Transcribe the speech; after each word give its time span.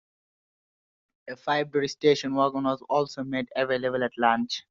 A 1.29 1.35
five-door 1.35 1.87
station 1.87 2.33
wagon 2.33 2.63
was 2.63 2.81
also 2.89 3.23
made 3.23 3.45
available 3.55 4.03
at 4.03 4.13
launch. 4.17 4.59